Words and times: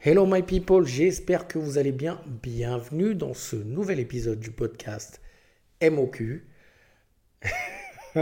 Hello 0.00 0.26
my 0.26 0.42
people, 0.42 0.86
j'espère 0.86 1.48
que 1.48 1.58
vous 1.58 1.76
allez 1.76 1.90
bien. 1.92 2.20
Bienvenue 2.42 3.16
dans 3.16 3.34
ce 3.34 3.56
nouvel 3.56 3.98
épisode 3.98 4.38
du 4.38 4.50
podcast 4.52 5.20
MOQ. 5.82 6.46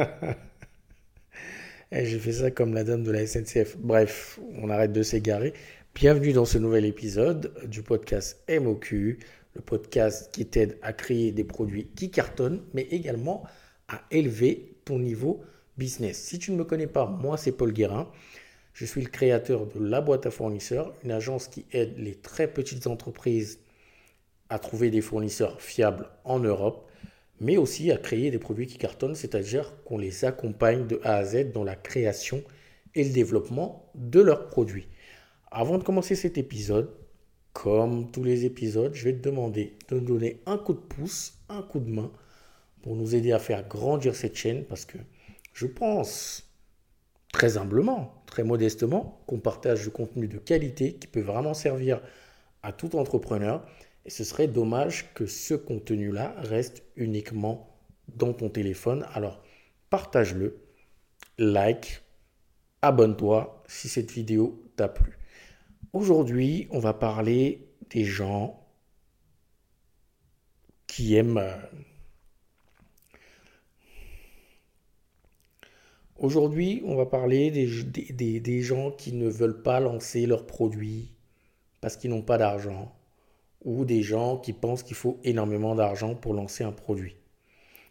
Eh, 1.93 2.04
J'ai 2.04 2.18
fait 2.18 2.32
ça 2.32 2.50
comme 2.50 2.75
la 2.75 2.82
dame 2.82 3.04
de 3.04 3.12
la 3.12 3.27
SNCF. 3.27 3.77
Bref, 3.77 4.41
on 4.54 4.71
arrête 4.71 4.93
de 4.93 5.03
s'égarer. 5.03 5.53
Bienvenue 5.95 6.32
dans 6.32 6.45
ce 6.45 6.59
nouvel 6.59 6.85
épisode 6.85 7.53
du 7.68 7.82
podcast 7.82 8.43
MOQ, 8.49 9.18
le 9.54 9.61
podcast 9.61 10.31
qui 10.32 10.46
t'aide 10.46 10.79
à 10.82 10.93
créer 10.93 11.31
des 11.31 11.45
produits 11.45 11.86
qui 11.95 12.11
cartonnent, 12.11 12.63
mais 12.75 12.82
également 12.90 13.45
à 13.89 14.03
élever 14.11 14.79
ton 14.85 14.99
niveau 14.99 15.45
business. 15.79 16.18
Si 16.18 16.39
tu 16.40 16.50
ne 16.53 16.57
me 16.57 16.64
connais 16.64 16.89
pas, 16.89 17.07
moi 17.07 17.36
c'est 17.36 17.53
Paul 17.53 17.72
Guérin. 17.72 18.11
Je 18.76 18.85
suis 18.85 19.00
le 19.00 19.08
créateur 19.08 19.64
de 19.64 19.82
La 19.82 20.03
Boîte 20.03 20.26
à 20.26 20.30
fournisseurs, 20.30 20.93
une 21.03 21.11
agence 21.11 21.48
qui 21.48 21.64
aide 21.72 21.96
les 21.96 22.14
très 22.14 22.46
petites 22.46 22.86
entreprises 22.86 23.58
à 24.50 24.58
trouver 24.58 24.90
des 24.90 25.00
fournisseurs 25.00 25.62
fiables 25.62 26.11
en 26.25 26.40
Europe, 26.40 26.86
mais 27.40 27.57
aussi 27.57 27.90
à 27.90 27.96
créer 27.96 28.31
des 28.31 28.39
produits 28.39 28.67
qui 28.67 28.76
cartonnent, 28.76 29.14
c'est-à-dire 29.14 29.72
qu'on 29.86 29.96
les 29.96 30.26
accompagne 30.26 30.86
de 30.86 31.00
A 31.04 31.14
à 31.14 31.25
Z 31.25 31.53
dans 31.53 31.64
la 31.64 31.75
création 31.75 32.44
et 32.94 33.03
le 33.03 33.14
développement 33.14 33.91
de 33.94 34.20
leurs 34.20 34.48
produits. 34.48 34.89
Avant 35.50 35.78
de 35.78 35.83
commencer 35.83 36.14
cet 36.14 36.36
épisode, 36.36 36.91
comme 37.55 38.11
tous 38.11 38.25
les 38.25 38.45
épisodes, 38.45 38.92
je 38.92 39.05
vais 39.05 39.14
te 39.14 39.27
demander 39.27 39.78
de 39.89 39.95
nous 40.00 40.05
donner 40.05 40.42
un 40.45 40.58
coup 40.58 40.75
de 40.75 40.81
pouce, 40.81 41.39
un 41.48 41.62
coup 41.62 41.81
de 41.81 41.91
main 41.91 42.12
pour 42.83 42.95
nous 42.95 43.14
aider 43.14 43.33
à 43.33 43.39
faire 43.39 43.67
grandir 43.67 44.14
cette 44.14 44.36
chaîne 44.36 44.67
parce 44.67 44.84
que 44.84 44.98
je 45.55 45.64
pense 45.64 46.47
très 47.33 47.56
humblement, 47.56 48.23
très 48.37 48.45
modestement, 48.45 49.23
qu'on 49.27 49.41
partage 49.41 49.84
du 49.84 49.91
contenu 49.91 50.29
de 50.29 50.37
qualité 50.37 50.92
qui 50.97 51.06
peut 51.06 51.23
vraiment 51.23 51.55
servir 51.55 52.03
à 52.62 52.70
tout 52.70 52.95
entrepreneur. 52.97 53.67
Et 54.05 54.11
ce 54.11 54.25
serait 54.25 54.47
dommage 54.47 55.15
que 55.15 55.25
ce 55.25 55.55
contenu-là 55.55 56.34
reste 56.37 56.83
uniquement 56.97 57.75
dans 58.09 58.34
ton 58.34 58.51
téléphone. 58.51 59.07
Alors, 59.14 59.42
partage-le, 59.89 60.59
like, 61.39 62.03
abonne-toi 62.83 63.64
si 63.69 63.89
cette 63.89 64.11
vidéo 64.11 64.62
t'a 64.77 64.89
plu. 64.89 65.19
Aujourd'hui, 65.95 66.69
on 66.73 66.79
va 66.79 66.92
parler 66.92 67.70
des 67.89 68.05
gens 68.05 68.62
qui 70.87 71.17
aiment... 71.17 71.42
Aujourd'hui, 76.19 76.83
on 76.86 76.97
va 76.97 77.05
parler 77.05 77.50
des, 77.50 78.62
gens 78.62 78.91
qui 78.91 79.12
ne 79.12 79.28
veulent 79.28 79.62
pas 79.62 79.81
lancer 79.81 80.25
leurs 80.25 80.47
produits 80.47 81.11
parce 81.83 81.98
qu'ils 81.98 82.08
n'ont 82.08 82.23
pas 82.23 82.39
d'argent 82.39 82.97
ou 83.67 83.84
des 83.84 84.03
gens 84.03 84.39
qui 84.39 84.55
pensent 84.55 84.83
qu'il 84.83 84.97
faut 84.97 85.20
énormément 85.25 85.75
d'argent 85.75 86.14
pour 86.14 86.33
lancer 86.33 86.64
un 86.64 86.73
produit 86.73 87.17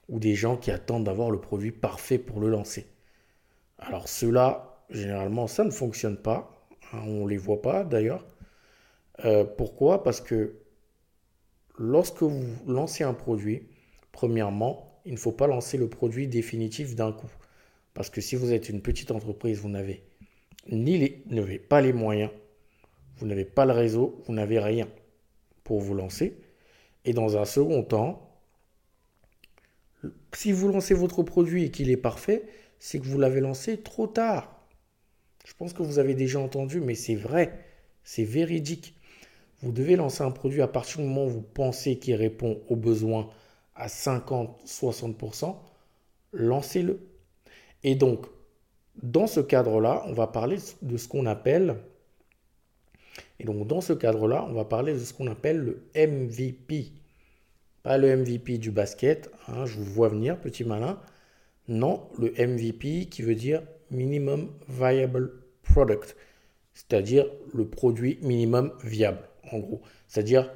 ou 0.09 0.17
des 0.17 0.33
gens 0.33 0.57
qui 0.57 0.71
attendent 0.71 1.03
d'avoir 1.03 1.29
le 1.29 1.39
produit 1.39 1.71
parfait 1.71 2.17
pour 2.17 2.39
le 2.39 2.49
lancer. 2.49 2.87
Alors 3.77 4.07
ceux-là, 4.07 4.83
généralement, 4.89 5.45
ça 5.45 5.63
ne 5.63 5.71
fonctionne 5.71 6.17
pas. 6.17 6.51
hein, 6.93 7.01
on 7.05 7.25
ne 7.25 7.29
les 7.29 7.37
voit 7.37 7.61
pas 7.61 7.83
d'ailleurs. 7.83 8.25
Euh, 9.23 9.43
pourquoi? 9.45 10.01
Parce 10.01 10.19
que 10.19 10.55
lorsque 11.77 12.23
vous 12.23 12.43
lancez 12.65 13.03
un 13.03 13.13
produit, 13.13 13.67
premièrement, 14.11 14.99
il 15.05 15.13
ne 15.13 15.19
faut 15.19 15.31
pas 15.31 15.45
lancer 15.45 15.77
le 15.77 15.89
produit 15.89 16.27
définitif 16.27 16.95
d'un 16.95 17.11
coup. 17.11 17.29
Parce 17.95 18.11
que 18.11 18.21
si 18.21 18.35
vous 18.35 18.53
êtes 18.53 18.69
une 18.69 18.81
petite 18.81 19.09
entreprise, 19.09 19.57
vous 19.57 19.69
n'avez 19.69 20.03
ni 20.69 20.97
les, 20.97 21.23
n'avez 21.27 21.57
pas 21.57 21.81
les 21.81 21.93
moyens, 21.93 22.29
vous 23.17 23.25
n'avez 23.25 23.45
pas 23.45 23.65
le 23.65 23.71
réseau, 23.71 24.21
vous 24.27 24.33
n'avez 24.33 24.59
rien 24.59 24.87
pour 25.63 25.79
vous 25.79 25.95
lancer. 25.95 26.37
Et 27.05 27.13
dans 27.13 27.37
un 27.37 27.45
second 27.45 27.83
temps, 27.83 28.29
si 30.33 30.51
vous 30.51 30.67
lancez 30.67 30.93
votre 30.93 31.23
produit 31.23 31.63
et 31.63 31.71
qu'il 31.71 31.89
est 31.89 31.97
parfait, 31.97 32.43
c'est 32.79 32.99
que 32.99 33.05
vous 33.05 33.17
l'avez 33.17 33.39
lancé 33.39 33.77
trop 33.77 34.07
tard. 34.07 34.51
Je 35.45 35.53
pense 35.53 35.71
que 35.71 35.81
vous 35.81 35.97
avez 35.97 36.15
déjà 36.15 36.39
entendu, 36.39 36.81
mais 36.81 36.95
c'est 36.95 37.15
vrai, 37.15 37.65
c'est 38.03 38.25
véridique. 38.25 38.93
Vous 39.61 39.71
devez 39.71 39.95
lancer 39.95 40.23
un 40.23 40.31
produit 40.31 40.61
à 40.61 40.67
partir 40.67 40.99
du 40.99 41.07
moment 41.07 41.25
où 41.25 41.29
vous 41.29 41.41
pensez 41.41 41.97
qu'il 41.97 42.15
répond 42.15 42.61
aux 42.67 42.75
besoins 42.75 43.29
à 43.73 43.87
50-60%, 43.87 45.55
lancez-le. 46.33 46.99
Et 47.83 47.95
donc, 47.95 48.25
dans 49.01 49.27
ce 49.27 49.39
cadre-là, 49.39 50.03
on 50.07 50.13
va 50.13 50.27
parler 50.27 50.57
de 50.81 50.97
ce 50.97 51.07
qu'on 51.07 51.25
appelle, 51.25 51.75
et 53.39 53.43
donc 53.43 53.67
dans 53.67 53.81
ce 53.81 53.93
cadre-là, 53.93 54.45
on 54.49 54.53
va 54.53 54.65
parler 54.65 54.93
de 54.93 54.99
ce 54.99 55.13
qu'on 55.13 55.27
appelle 55.27 55.57
le 55.57 55.83
MVP. 55.95 56.91
Pas 57.83 57.97
le 57.97 58.15
MVP 58.15 58.57
du 58.57 58.71
basket, 58.71 59.29
hein, 59.47 59.65
je 59.65 59.77
vous 59.77 59.85
vois 59.85 60.09
venir, 60.09 60.39
petit 60.39 60.63
malin. 60.63 60.99
Non, 61.67 62.07
le 62.17 62.31
MVP 62.31 63.07
qui 63.07 63.21
veut 63.21 63.35
dire 63.35 63.61
Minimum 63.91 64.51
Viable 64.67 65.43
Product, 65.63 66.15
c'est-à-dire 66.73 67.25
le 67.53 67.67
produit 67.67 68.19
minimum 68.21 68.71
viable, 68.83 69.29
en 69.51 69.59
gros. 69.59 69.81
C'est-à-dire, 70.07 70.51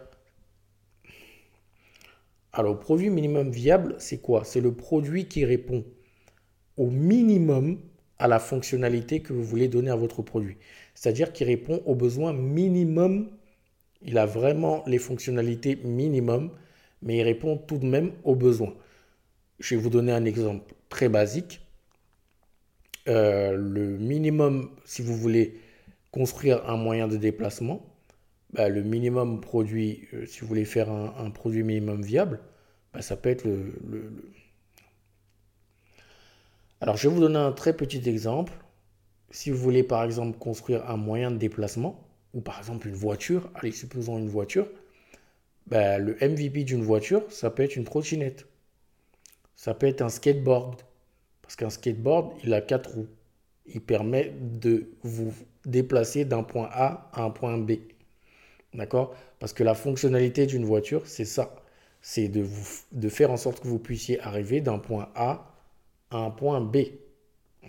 alors, 2.52 2.80
produit 2.80 3.10
minimum 3.10 3.52
viable, 3.52 3.96
c'est 4.00 4.20
quoi? 4.20 4.44
C'est 4.44 4.62
le 4.62 4.74
produit 4.74 5.28
qui 5.28 5.46
répond 5.46 5.86
au 6.80 6.90
minimum 6.90 7.78
à 8.20 8.28
la 8.28 8.40
fonctionnalité 8.40 9.20
que 9.20 9.34
vous 9.34 9.44
voulez 9.44 9.68
donner 9.68 9.92
à 9.92 9.96
votre 9.96 10.22
produit. 10.24 10.58
C'est-à-dire 10.96 11.32
qu'il 11.34 11.46
répond 11.48 11.84
aux 11.86 11.94
besoins 11.96 12.34
minimum. 12.34 13.30
Il 14.02 14.18
a 14.18 14.26
vraiment 14.26 14.84
les 14.88 14.98
fonctionnalités 14.98 15.76
minimum, 15.84 16.52
mais 17.04 17.18
il 17.18 17.24
répond 17.24 17.58
tout 17.58 17.78
de 17.78 17.86
même 17.86 18.14
aux 18.24 18.36
besoins. 18.36 18.74
Je 19.60 19.76
vais 19.76 19.82
vous 19.82 19.90
donner 19.90 20.14
un 20.14 20.26
exemple 20.26 20.74
très 20.88 21.10
basique. 21.10 21.62
Euh, 23.10 23.52
le 23.58 23.98
minimum, 23.98 24.70
si 24.86 25.02
vous 25.02 25.16
voulez 25.16 25.60
construire 26.12 26.68
un 26.70 26.78
moyen 26.78 27.08
de 27.08 27.18
déplacement, 27.18 27.86
bah, 28.54 28.70
le 28.70 28.84
minimum 28.84 29.42
produit, 29.42 30.08
euh, 30.14 30.26
si 30.26 30.42
vous 30.42 30.48
voulez 30.48 30.66
faire 30.66 30.90
un, 30.90 31.30
produit 31.32 31.64
minimum 31.64 32.02
viable, 32.02 32.40
bah, 32.94 33.02
ça 33.02 33.18
peut 33.18 33.30
être 33.30 33.44
le- 33.46 33.74
Alors, 36.82 36.96
je 36.96 37.08
vais 37.08 37.14
vous 37.14 37.22
donner 37.22 37.38
un 37.38 37.52
très 37.52 37.76
petit 37.76 38.08
exemple. 38.08 38.54
Si 39.32 39.52
vous 39.52 39.58
voulez, 39.58 39.84
par 39.84 40.04
exemple, 40.04 40.38
construire 40.38 40.90
un 40.90 40.98
moyen 40.98 41.30
de 41.32 41.38
déplacement, 41.38 42.08
ou 42.34 42.42
par 42.42 42.58
exemple 42.58 42.88
une 42.88 42.96
voiture, 42.96 43.50
allez, 43.56 43.72
supposons 43.72 44.18
une 44.18 44.30
voiture, 44.30 44.68
bah, 45.68 45.98
le 45.98 46.16
MVP 46.22 46.64
d'une 46.64 46.84
voiture, 46.84 47.24
ça 47.32 47.50
peut 47.50 47.64
être 47.64 47.76
une 47.76 47.84
trottinette. 47.84 48.48
Ça 49.56 49.74
peut 49.74 49.88
être 49.88 50.02
un 50.02 50.10
skateboard. 50.10 50.82
Parce 51.42 51.56
qu'un 51.56 51.70
skateboard, 51.70 52.34
il 52.44 52.54
a 52.54 52.62
quatre 52.62 52.92
roues. 52.92 53.08
Il 53.66 53.82
permet 53.82 54.34
de 54.40 54.90
vous 55.04 55.34
déplacer 55.66 56.26
d'un 56.26 56.44
point 56.44 56.70
A 56.72 57.10
à 57.14 57.24
un 57.24 57.30
point 57.30 57.58
B. 57.58 57.74
D'accord? 58.74 59.16
Parce 59.40 59.54
que 59.54 59.64
la 59.64 59.76
fonctionnalité 59.76 60.46
d'une 60.46 60.66
voiture, 60.66 61.06
c'est 61.06 61.26
ça. 61.26 61.56
C'est 62.02 62.30
de 62.30 62.42
vous, 62.42 62.66
de 62.94 63.10
faire 63.10 63.32
en 63.32 63.38
sorte 63.38 63.60
que 63.62 63.68
vous 63.68 63.80
puissiez 63.80 64.20
arriver 64.22 64.62
d'un 64.62 64.80
point 64.80 65.10
A 65.16 65.49
à 66.12 66.18
un 66.18 66.32
point 66.32 66.62
B. 66.62 66.78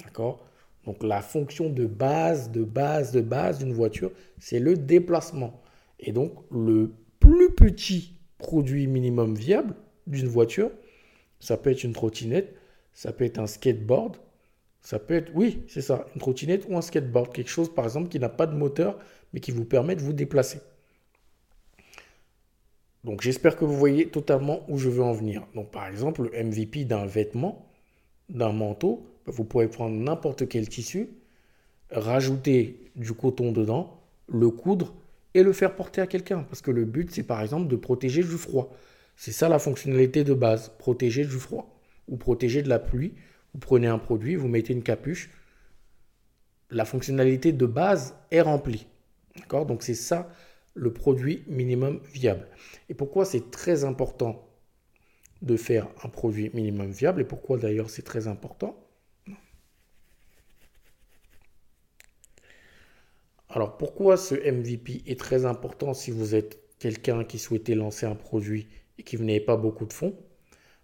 D'accord? 0.03 0.45
Donc 0.85 1.03
la 1.03 1.21
fonction 1.21 1.69
de 1.71 1.87
base, 1.87 2.51
de 2.51 2.65
base, 2.65 3.13
de 3.13 3.21
base 3.21 3.59
d'une 3.59 3.73
voiture, 3.73 4.11
c'est 4.39 4.59
le 4.59 4.77
déplacement. 4.77 5.61
Et 5.99 6.13
donc 6.13 6.33
le 6.51 6.93
plus 7.19 7.53
petit 7.53 8.15
produit 8.39 8.87
minimum 8.87 9.35
viable 9.35 9.75
d'une 10.07 10.29
voiture, 10.29 10.71
ça 11.39 11.57
peut 11.57 11.71
être 11.71 11.85
une 11.85 11.93
trottinette, 11.93 12.55
ça 12.95 13.13
peut 13.13 13.25
être 13.25 13.39
un 13.39 13.47
skateboard, 13.47 14.17
ça 14.81 14.99
peut 14.99 15.15
être, 15.15 15.31
oui, 15.35 15.63
c'est 15.69 15.83
ça, 15.83 16.07
une 16.15 16.21
trottinette 16.21 16.67
ou 16.69 16.77
un 16.77 16.83
skateboard, 16.83 17.33
quelque 17.33 17.51
chose 17.51 17.73
par 17.73 17.85
exemple 17.85 18.09
qui 18.09 18.19
n'a 18.19 18.31
pas 18.31 18.47
de 18.47 18.57
moteur, 18.57 18.99
mais 19.33 19.41
qui 19.41 19.51
vous 19.51 19.65
permet 19.67 19.95
de 19.95 20.01
vous 20.01 20.15
déplacer. 20.15 20.61
Donc 23.05 23.23
j'espère 23.23 23.57
que 23.57 23.65
vous 23.65 23.77
voyez 23.77 24.09
totalement 24.09 24.61
où 24.69 24.79
je 24.79 24.89
veux 24.89 25.03
en 25.03 25.13
venir. 25.13 25.47
Donc 25.55 25.71
par 25.71 25.87
exemple, 25.87 26.23
le 26.23 26.45
MVP 26.45 26.85
d'un 26.85 27.07
vêtement, 27.07 27.70
d'un 28.31 28.53
manteau, 28.53 29.07
vous 29.27 29.45
pouvez 29.45 29.69
prendre 29.69 29.95
n'importe 29.95 30.49
quel 30.49 30.69
tissu, 30.69 31.09
rajouter 31.91 32.91
du 32.97 33.13
coton 33.13 33.53
dedans, 33.53 34.01
le 34.29 34.51
coudre 34.51 34.95
et 35.35 35.43
le 35.43 35.53
faire 35.53 35.77
porter 35.77 36.01
à 36.01 36.07
quelqu'un. 36.07 36.43
Parce 36.45 36.63
que 36.63 36.71
le 36.71 36.85
but, 36.85 37.11
c'est 37.11 37.23
par 37.23 37.41
exemple 37.41 37.69
de 37.69 37.77
protéger 37.77 38.23
du 38.23 38.37
froid. 38.37 38.75
C'est 39.17 39.33
ça 39.33 39.49
la 39.49 39.59
fonctionnalité 39.59 40.25
de 40.25 40.35
base, 40.35 40.73
protéger 40.79 41.25
du 41.25 41.39
froid 41.39 41.79
ou 42.09 42.17
protéger 42.17 42.63
de 42.63 42.69
la 42.69 42.79
pluie. 42.79 43.15
Vous 43.53 43.61
prenez 43.61 43.87
un 43.87 43.99
produit, 43.99 44.37
vous 44.37 44.49
mettez 44.49 44.73
une 44.73 44.83
capuche, 44.83 45.31
la 46.71 46.85
fonctionnalité 46.85 47.53
de 47.53 47.67
base 47.67 48.15
est 48.31 48.41
remplie. 48.41 48.87
D'accord? 49.37 49.67
Donc 49.67 49.83
c'est 49.83 49.95
ça 49.95 50.31
le 50.75 50.93
produit 50.93 51.43
minimum 51.49 52.01
viable. 52.13 52.47
Et 52.89 52.95
pourquoi 52.95 53.25
c'est 53.25 53.51
très 53.51 53.85
important 53.85 54.50
de 55.43 55.57
faire 55.57 55.89
un 56.05 56.09
produit 56.09 56.51
minimum 56.55 56.91
viable 56.91 57.23
et 57.23 57.25
pourquoi 57.25 57.59
d'ailleurs 57.59 57.91
c'est 57.91 58.03
très 58.03 58.29
important? 58.29 58.77
Alors 63.49 63.77
pourquoi 63.77 64.17
ce 64.17 64.35
MVP 64.35 65.03
est 65.07 65.19
très 65.19 65.45
important 65.45 65.93
si 65.93 66.11
vous 66.11 66.35
êtes 66.35 66.61
quelqu'un 66.79 67.25
qui 67.25 67.39
souhaitait 67.39 67.75
lancer 67.75 68.07
un 68.07 68.15
produit 68.15 68.69
et 68.99 69.03
qui 69.03 69.19
n'avez 69.19 69.41
pas 69.41 69.57
beaucoup 69.57 69.87
de 69.87 69.93
fonds? 69.93 70.17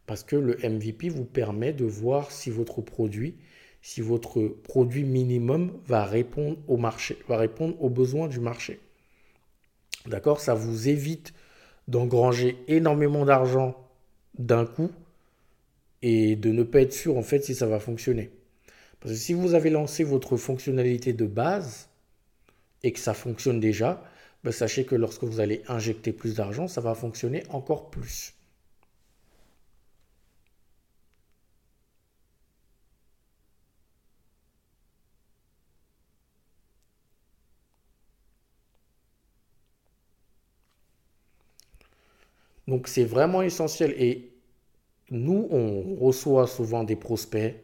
Parce 0.06 0.24
que 0.24 0.36
le 0.36 0.56
MVP 0.56 1.08
vous 1.08 1.24
permet 1.24 1.72
de 1.72 1.84
voir 1.84 2.32
si 2.32 2.50
votre 2.50 2.80
produit, 2.80 3.36
si 3.82 4.00
votre 4.00 4.42
produit 4.42 5.04
minimum 5.04 5.80
va 5.86 6.04
répondre 6.04 6.58
au 6.66 6.76
marché, 6.76 7.18
va 7.28 7.36
répondre 7.36 7.80
aux 7.80 7.90
besoins 7.90 8.26
du 8.26 8.40
marché. 8.40 8.80
D'accord? 10.06 10.40
Ça 10.40 10.54
vous 10.54 10.88
évite 10.88 11.34
d'engranger 11.86 12.56
énormément 12.66 13.24
d'argent 13.24 13.85
d'un 14.38 14.66
coup 14.66 14.90
et 16.02 16.36
de 16.36 16.50
ne 16.50 16.62
pas 16.62 16.80
être 16.80 16.92
sûr 16.92 17.16
en 17.16 17.22
fait 17.22 17.44
si 17.44 17.54
ça 17.54 17.66
va 17.66 17.80
fonctionner. 17.80 18.30
Parce 19.00 19.14
que 19.14 19.18
si 19.20 19.34
vous 19.34 19.54
avez 19.54 19.70
lancé 19.70 20.04
votre 20.04 20.36
fonctionnalité 20.36 21.12
de 21.12 21.26
base, 21.26 21.88
et 22.86 22.92
que 22.92 23.00
ça 23.00 23.14
fonctionne 23.14 23.58
déjà, 23.58 24.00
ben, 24.44 24.52
sachez 24.52 24.84
que 24.84 24.94
lorsque 24.94 25.24
vous 25.24 25.40
allez 25.40 25.62
injecter 25.66 26.12
plus 26.12 26.36
d'argent, 26.36 26.68
ça 26.68 26.80
va 26.80 26.94
fonctionner 26.94 27.42
encore 27.50 27.90
plus. 27.90 28.35
Donc 42.76 42.88
c'est 42.88 43.04
vraiment 43.04 43.40
essentiel. 43.40 43.94
Et 43.96 44.32
nous, 45.08 45.48
on 45.50 45.94
reçoit 45.94 46.46
souvent 46.46 46.84
des 46.84 46.94
prospects 46.94 47.54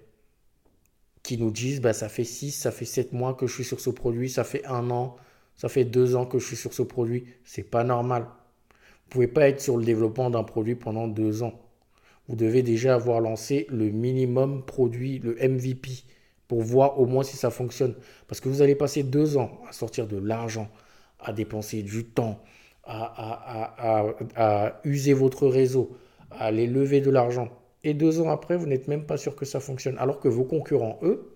qui 1.22 1.36
nous 1.36 1.50
disent 1.50 1.82
bah, 1.82 1.92
ça 1.92 2.08
fait 2.08 2.24
6, 2.24 2.50
ça 2.52 2.70
fait 2.70 2.86
7 2.86 3.12
mois 3.12 3.34
que 3.34 3.46
je 3.46 3.52
suis 3.52 3.64
sur 3.64 3.78
ce 3.78 3.90
produit, 3.90 4.30
ça 4.30 4.42
fait 4.42 4.64
un 4.64 4.90
an, 4.90 5.16
ça 5.54 5.68
fait 5.68 5.84
2 5.84 6.16
ans 6.16 6.24
que 6.24 6.38
je 6.38 6.46
suis 6.46 6.56
sur 6.56 6.72
ce 6.72 6.80
produit. 6.80 7.26
C'est 7.44 7.62
pas 7.62 7.84
normal. 7.84 8.22
Vous 8.22 9.10
pouvez 9.10 9.26
pas 9.26 9.50
être 9.50 9.60
sur 9.60 9.76
le 9.76 9.84
développement 9.84 10.30
d'un 10.30 10.44
produit 10.44 10.76
pendant 10.76 11.08
2 11.08 11.42
ans. 11.42 11.60
Vous 12.26 12.34
devez 12.34 12.62
déjà 12.62 12.94
avoir 12.94 13.20
lancé 13.20 13.66
le 13.68 13.90
minimum 13.90 14.64
produit, 14.64 15.18
le 15.18 15.34
MVP, 15.34 15.90
pour 16.48 16.62
voir 16.62 16.98
au 16.98 17.04
moins 17.04 17.22
si 17.22 17.36
ça 17.36 17.50
fonctionne. 17.50 17.96
Parce 18.28 18.40
que 18.40 18.48
vous 18.48 18.62
allez 18.62 18.76
passer 18.76 19.02
2 19.02 19.36
ans 19.36 19.60
à 19.68 19.72
sortir 19.72 20.06
de 20.06 20.16
l'argent, 20.16 20.70
à 21.20 21.34
dépenser 21.34 21.82
du 21.82 22.06
temps, 22.06 22.42
à, 22.84 24.14
à 24.37 24.81
user 24.84 25.12
votre 25.12 25.46
réseau, 25.46 25.96
à 26.31 26.46
aller 26.46 26.67
lever 26.67 27.00
de 27.00 27.11
l'argent 27.11 27.49
et 27.84 27.94
deux 27.94 28.20
ans 28.20 28.31
après, 28.31 28.56
vous 28.56 28.67
n'êtes 28.67 28.88
même 28.88 29.06
pas 29.06 29.17
sûr 29.17 29.34
que 29.34 29.44
ça 29.44 29.61
fonctionne. 29.61 29.99
Alors 29.99 30.20
que 30.20 30.29
vos 30.29 30.44
concurrents, 30.44 30.99
eux, 31.02 31.32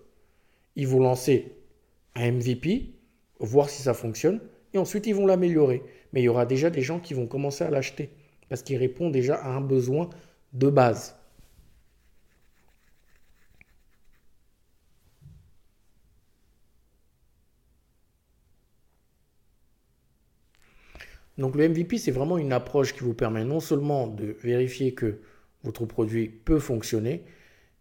ils 0.75 0.87
vont 0.87 0.99
lancer 0.99 1.57
un 2.15 2.31
MVP, 2.31 2.93
voir 3.39 3.69
si 3.69 3.81
ça 3.81 3.93
fonctionne, 3.93 4.39
et 4.73 4.77
ensuite 4.77 5.07
ils 5.07 5.15
vont 5.15 5.25
l'améliorer. 5.25 5.83
Mais 6.13 6.21
il 6.21 6.25
y 6.25 6.29
aura 6.29 6.45
déjà 6.45 6.69
des 6.69 6.81
gens 6.81 6.99
qui 6.99 7.13
vont 7.13 7.27
commencer 7.27 7.63
à 7.63 7.69
l'acheter, 7.69 8.11
parce 8.49 8.63
qu'il 8.63 8.77
répond 8.77 9.09
déjà 9.09 9.35
à 9.35 9.49
un 9.49 9.61
besoin 9.61 10.09
de 10.53 10.69
base. 10.69 11.16
Donc 21.37 21.55
le 21.55 21.69
MVP, 21.69 21.97
c'est 21.97 22.11
vraiment 22.11 22.37
une 22.37 22.53
approche 22.53 22.93
qui 22.93 23.01
vous 23.01 23.13
permet 23.13 23.43
non 23.45 23.59
seulement 23.59 24.07
de 24.07 24.35
vérifier 24.41 24.93
que 24.93 25.19
votre 25.63 25.85
produit 25.85 26.29
peut 26.29 26.59
fonctionner. 26.59 27.23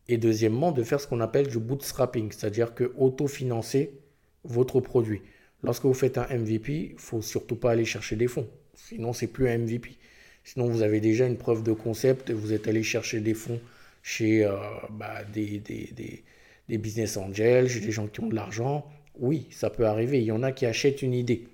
Et 0.08 0.18
deuxièmement, 0.18 0.72
de 0.72 0.82
faire 0.82 1.00
ce 1.00 1.06
qu'on 1.06 1.20
appelle 1.20 1.48
du 1.48 1.58
bootstrapping, 1.58 2.30
c'est-à-dire 2.30 2.74
que 2.74 2.92
autofinancer 2.96 3.98
votre 4.44 4.80
produit. 4.80 5.22
Lorsque 5.62 5.84
vous 5.84 5.94
faites 5.94 6.18
un 6.18 6.26
MVP, 6.26 6.72
il 6.72 6.94
ne 6.94 6.98
faut 6.98 7.22
surtout 7.22 7.56
pas 7.56 7.72
aller 7.72 7.84
chercher 7.84 8.14
des 8.14 8.28
fonds. 8.28 8.48
Sinon, 8.74 9.12
c'est 9.12 9.26
plus 9.26 9.48
un 9.48 9.58
MVP. 9.58 9.96
Sinon, 10.44 10.66
vous 10.66 10.82
avez 10.82 11.00
déjà 11.00 11.26
une 11.26 11.36
preuve 11.36 11.64
de 11.64 11.72
concept 11.72 12.30
vous 12.30 12.52
êtes 12.52 12.68
allé 12.68 12.84
chercher 12.84 13.20
des 13.20 13.34
fonds 13.34 13.60
chez 14.02 14.44
euh, 14.44 14.54
bah, 14.92 15.24
des, 15.24 15.58
des, 15.58 16.78
business 16.78 17.16
angels, 17.16 17.68
chez 17.68 17.80
des 17.80 17.90
gens 17.90 18.06
qui 18.06 18.20
ont 18.20 18.28
de 18.28 18.36
l'argent. 18.36 18.86
Oui, 19.18 19.48
ça 19.50 19.70
peut 19.70 19.86
arriver. 19.86 20.20
Il 20.20 20.24
y 20.26 20.30
en 20.30 20.44
a 20.44 20.52
qui 20.52 20.66
achètent 20.66 21.02
une 21.02 21.14
idée. 21.14 21.48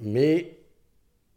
Mais 0.00 0.55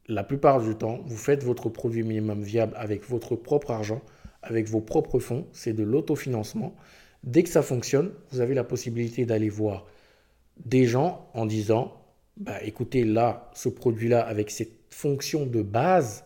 la 0.10 0.24
plupart 0.24 0.60
du 0.60 0.76
temps, 0.76 1.00
vous 1.06 1.16
faites 1.16 1.44
votre 1.44 1.70
produit 1.70 2.04
minimum 2.04 2.42
viable 2.42 2.74
avec 2.76 3.08
votre 3.08 3.36
propre 3.36 3.70
argent, 3.72 4.02
avec 4.42 4.68
vos 4.68 4.82
propres 4.82 5.20
fonds, 5.20 5.46
c'est 5.54 5.74
de 5.74 5.84
l'autofinancement. 5.84 6.76
Dès 7.24 7.44
que 7.44 7.50
ça 7.50 7.62
fonctionne, 7.62 8.12
vous 8.32 8.42
avez 8.42 8.56
la 8.56 8.64
possibilité 8.64 9.26
d'aller 9.26 9.50
voir 9.50 9.86
des 10.66 10.86
gens 10.86 11.30
en 11.34 11.46
disant, 11.46 11.94
bah, 12.38 12.62
écoutez, 12.64 13.04
là, 13.04 13.52
ce 13.54 13.70
produit-là, 13.70 14.22
avec 14.22 14.50
cette 14.50 14.74
fonction 14.90 15.46
de 15.46 15.62
base, 15.62 16.26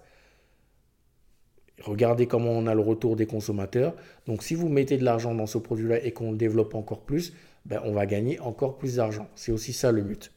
regardez 1.82 2.26
comment 2.26 2.52
on 2.52 2.66
a 2.68 2.74
le 2.76 2.82
retour 2.82 3.18
des 3.18 3.26
consommateurs. 3.26 3.96
Donc 4.28 4.44
si 4.44 4.56
vous 4.56 4.70
mettez 4.70 4.98
de 4.98 5.04
l'argent 5.04 5.36
dans 5.36 5.48
ce 5.48 5.58
produit-là 5.58 6.02
et 6.04 6.12
qu'on 6.12 6.32
le 6.32 6.38
développe 6.38 6.74
encore 6.74 7.02
plus, 7.02 7.34
ben, 7.66 7.82
on 7.84 7.92
va 7.92 8.06
gagner 8.06 8.40
encore 8.40 8.78
plus 8.78 8.96
d'argent. 8.96 9.28
C'est 9.36 9.52
aussi 9.52 9.74
ça 9.74 9.92
le 9.92 10.04
but. 10.04 10.32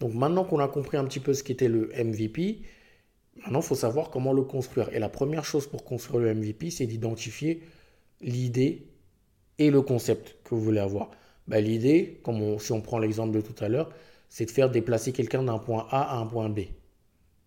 Donc 0.00 0.14
maintenant 0.14 0.44
qu'on 0.44 0.58
a 0.58 0.68
compris 0.68 0.96
un 0.96 1.04
petit 1.04 1.20
peu 1.20 1.32
ce 1.34 1.42
qu'était 1.42 1.68
le 1.68 1.90
MVP, 1.96 2.62
maintenant 3.36 3.60
il 3.60 3.64
faut 3.64 3.74
savoir 3.74 4.10
comment 4.10 4.32
le 4.32 4.42
construire. 4.42 4.92
Et 4.94 4.98
la 4.98 5.08
première 5.08 5.44
chose 5.44 5.66
pour 5.66 5.84
construire 5.84 6.20
le 6.20 6.34
MVP, 6.34 6.70
c'est 6.70 6.86
d'identifier 6.86 7.62
l'idée 8.20 8.86
et 9.58 9.70
le 9.70 9.82
concept 9.82 10.36
que 10.44 10.54
vous 10.54 10.60
voulez 10.60 10.80
avoir. 10.80 11.10
Ben, 11.48 11.64
l'idée, 11.64 12.20
si 12.58 12.72
on 12.72 12.80
prend 12.80 12.98
l'exemple 12.98 13.34
de 13.34 13.40
tout 13.40 13.64
à 13.64 13.68
l'heure, 13.68 13.90
c'est 14.28 14.46
de 14.46 14.50
faire 14.50 14.70
déplacer 14.70 15.12
quelqu'un 15.12 15.44
d'un 15.44 15.58
point 15.58 15.86
A 15.90 16.16
à 16.16 16.18
un 16.18 16.26
point 16.26 16.48
B. 16.48 16.60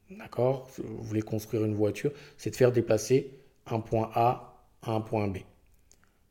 D'accord? 0.09 0.67
Vous 0.77 1.03
voulez 1.03 1.21
construire 1.21 1.65
une 1.65 1.75
voiture, 1.75 2.11
c'est 2.37 2.49
de 2.49 2.55
faire 2.55 2.71
déplacer 2.71 3.31
un 3.67 3.79
point 3.79 4.09
A 4.15 4.65
à 4.81 4.93
un 4.93 5.01
point 5.01 5.27
B. 5.27 5.39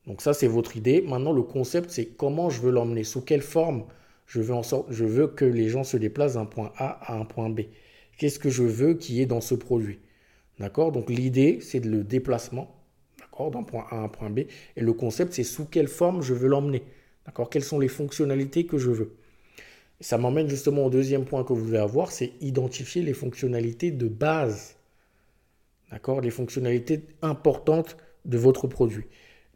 Donc 0.06 0.22
ça, 0.22 0.32
c'est 0.32 0.48
votre 0.48 0.76
idée. 0.76 1.02
Maintenant, 1.02 1.32
le 1.32 1.42
concept, 1.42 1.90
c'est 1.90 2.06
comment 2.06 2.48
je 2.48 2.62
veux 2.62 2.70
l'emmener, 2.70 3.04
sous 3.04 3.20
quelle 3.20 3.42
forme 3.42 3.84
je 4.28 4.40
veux, 4.40 5.26
que 5.26 5.44
les 5.44 5.68
gens 5.68 5.84
se 5.84 5.96
déplacent 5.96 6.34
d'un 6.34 6.44
point 6.44 6.70
A 6.76 7.12
à 7.12 7.18
un 7.18 7.24
point 7.24 7.48
B. 7.48 7.62
Qu'est-ce 8.18 8.38
que 8.38 8.50
je 8.50 8.62
veux 8.62 8.94
qui 8.94 9.22
est 9.22 9.26
dans 9.26 9.40
ce 9.40 9.54
produit? 9.54 9.98
D'accord? 10.60 10.92
Donc 10.92 11.08
l'idée, 11.08 11.60
c'est 11.62 11.84
le 11.84 12.04
déplacement, 12.04 12.74
d'un 13.38 13.62
point 13.62 13.86
A 13.90 13.96
à 13.96 14.02
un 14.02 14.08
point 14.08 14.30
B. 14.30 14.40
Et 14.76 14.80
le 14.80 14.92
concept, 14.92 15.32
c'est 15.32 15.44
sous 15.44 15.64
quelle 15.64 15.88
forme 15.88 16.22
je 16.22 16.34
veux 16.34 16.48
l'emmener. 16.48 16.82
D'accord? 17.24 17.48
Quelles 17.48 17.64
sont 17.64 17.78
les 17.78 17.88
fonctionnalités 17.88 18.66
que 18.66 18.78
je 18.78 18.90
veux? 18.90 19.14
Ça 20.00 20.18
m'emmène 20.18 20.48
justement 20.48 20.86
au 20.86 20.90
deuxième 20.90 21.24
point 21.24 21.42
que 21.42 21.52
vous 21.52 21.66
devez 21.66 21.78
avoir, 21.78 22.12
c'est 22.12 22.32
identifier 22.40 23.02
les 23.02 23.14
fonctionnalités 23.14 23.90
de 23.90 24.08
base. 24.08 24.76
D'accord? 25.90 26.20
Les 26.20 26.30
fonctionnalités 26.30 27.00
importantes 27.22 27.96
de 28.24 28.36
votre 28.36 28.66
produit. 28.66 29.06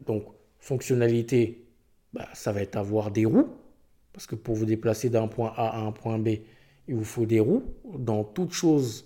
Donc, 0.05 0.25
fonctionnalité, 0.59 1.63
bah, 2.13 2.27
ça 2.33 2.51
va 2.51 2.61
être 2.61 2.75
avoir 2.75 3.11
des 3.11 3.25
roues. 3.25 3.49
Parce 4.13 4.27
que 4.27 4.35
pour 4.35 4.55
vous 4.55 4.65
déplacer 4.65 5.09
d'un 5.09 5.27
point 5.27 5.53
A 5.57 5.69
à 5.69 5.79
un 5.79 5.91
point 5.91 6.19
B, 6.19 6.29
il 6.87 6.95
vous 6.95 7.03
faut 7.03 7.25
des 7.25 7.39
roues. 7.39 7.63
Dans 7.97 8.23
toute 8.23 8.51
chose 8.51 9.05